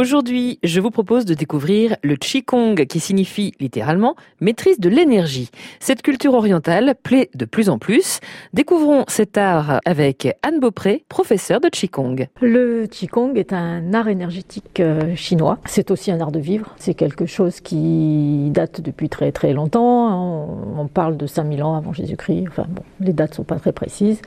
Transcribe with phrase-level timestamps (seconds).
[0.00, 5.50] Aujourd'hui, je vous propose de découvrir le Qigong qui signifie littéralement maîtrise de l'énergie.
[5.78, 8.20] Cette culture orientale plaît de plus en plus.
[8.54, 12.28] Découvrons cet art avec Anne Beaupré, professeure de Qigong.
[12.40, 15.58] Le Qigong est un art énergétique euh, chinois.
[15.66, 16.74] C'est aussi un art de vivre.
[16.78, 20.48] C'est quelque chose qui date depuis très très longtemps.
[20.78, 22.46] On parle de 5000 ans avant Jésus-Christ.
[22.48, 24.22] Enfin bon, les dates sont pas très précises.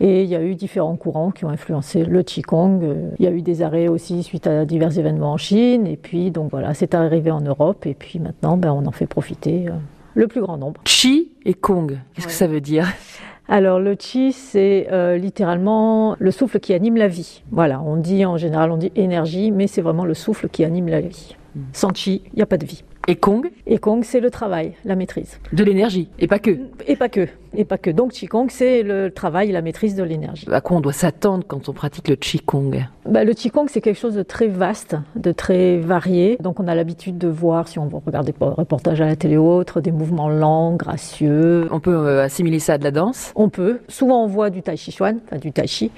[0.00, 2.80] Et il y a eu différents courants qui ont influencé le Qigong.
[3.18, 5.86] Il y a eu des arrêts aussi suite à divers événements en Chine.
[5.86, 7.84] Et puis, donc voilà, c'est arrivé en Europe.
[7.84, 9.72] Et puis maintenant, ben, on en fait profiter euh,
[10.14, 10.80] le plus grand nombre.
[10.84, 12.86] Qi et Kong, qu'est-ce que ça veut dire?
[13.48, 17.42] Alors le chi, c'est euh, littéralement le souffle qui anime la vie.
[17.50, 20.88] Voilà, on dit en général, on dit énergie, mais c'est vraiment le souffle qui anime
[20.88, 21.34] la vie.
[21.56, 21.62] Hmm.
[21.72, 22.84] Sans chi, il n'y a pas de vie.
[23.08, 25.40] Et Kong Et Kong, c'est le travail, la maîtrise.
[25.52, 27.26] De l'énergie, et pas que Et pas que,
[27.56, 27.90] et pas que.
[27.90, 30.46] Donc Qigong, c'est le travail, la maîtrise de l'énergie.
[30.50, 32.86] À quoi on doit s'attendre quand on pratique le Qigong?
[33.06, 36.36] Bah, Le Qigong, c'est quelque chose de très vaste, de très varié.
[36.40, 39.48] Donc on a l'habitude de voir, si on regarde des reportages à la télé ou
[39.48, 41.66] autre, des mouvements lents, gracieux.
[41.70, 43.32] On peut euh, assimiler ça à de la danse?
[43.34, 43.80] On peut.
[43.88, 45.90] Souvent on voit du Tai Chi Chuan, enfin du Tai Chi.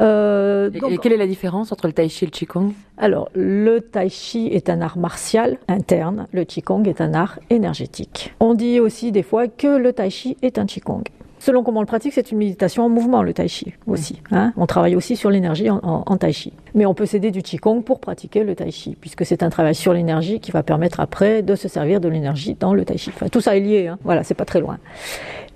[0.00, 2.72] Euh, et, quelle est la différence entre le Tai Chi et le Qigong?
[2.98, 8.34] Alors, le Tai Chi est un art martial interne, le Qigong est un art énergétique.
[8.40, 11.04] On dit aussi des fois que le Tai Chi est un Qigong.
[11.44, 14.22] Selon comment on le pratique, c'est une méditation en mouvement, le tai chi aussi.
[14.30, 14.54] Hein.
[14.56, 16.54] on travaille aussi sur l'énergie en, tai chi.
[16.74, 19.74] Mais on peut s'aider du qigong pour pratiquer le tai chi, puisque c'est un travail
[19.74, 23.12] sur l'énergie qui va permettre après de se servir de l'énergie dans le tai chi.
[23.30, 23.98] Tout ça est lié, hein.
[24.02, 24.78] voilà, c'est pas très loin.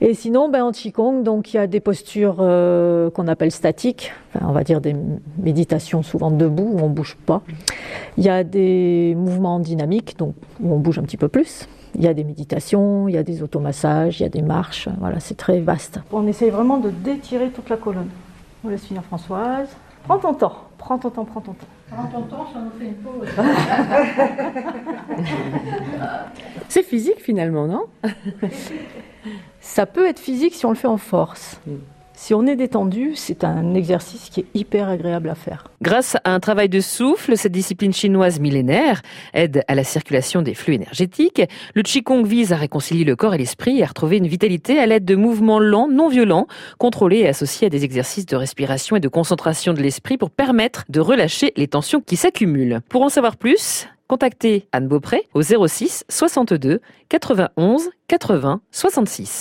[0.00, 4.12] Et sinon, ben, en qigong, donc il y a des postures euh, qu'on appelle statiques,
[4.40, 4.94] on va dire des
[5.38, 7.42] méditations souvent debout où on bouge pas.
[8.16, 11.66] Il y a des mouvements dynamiques, donc où on bouge un petit peu plus.
[11.96, 14.88] Il y a des méditations, il y a des automassages, il y a des marches.
[15.00, 15.98] Voilà, c'est très vaste.
[16.12, 18.10] On essaye vraiment de détirer toute la colonne.
[18.64, 19.68] On laisse finir Françoise.
[20.04, 21.66] Prends ton temps, prends ton temps, prends ton temps.
[21.90, 23.28] Prends ton temps, ça nous fait une pause.
[26.68, 27.84] c'est physique finalement, non?
[29.60, 31.60] Ça peut être physique si on le fait en force.
[32.20, 35.68] Si on est détendu, c'est un exercice qui est hyper agréable à faire.
[35.82, 39.02] Grâce à un travail de souffle, cette discipline chinoise millénaire
[39.34, 41.40] aide à la circulation des flux énergétiques.
[41.74, 44.86] Le Qigong vise à réconcilier le corps et l'esprit et à retrouver une vitalité à
[44.86, 49.00] l'aide de mouvements lents, non violents, contrôlés et associés à des exercices de respiration et
[49.00, 52.80] de concentration de l'esprit pour permettre de relâcher les tensions qui s'accumulent.
[52.88, 59.36] Pour en savoir plus, contactez Anne Beaupré au 06 62 91 80 66.